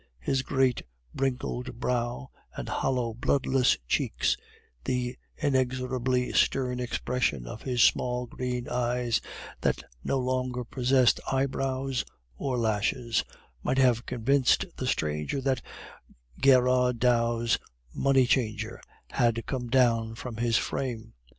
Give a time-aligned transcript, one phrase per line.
[0.19, 0.81] His great
[1.13, 4.35] wrinkled brow and hollow bloodless cheeks,
[4.85, 9.21] the inexorably stern expression of his small green eyes
[9.61, 12.03] that no longer possessed eyebrows
[12.35, 13.23] or lashes,
[13.61, 15.61] might have convinced the stranger that
[16.41, 17.59] Gerard Dow's
[17.93, 18.81] "Money Changer"
[19.11, 21.13] had come down from his frame.